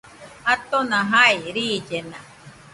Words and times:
Atona 0.53 1.01
jai, 1.11 1.37
riillena 1.59 2.19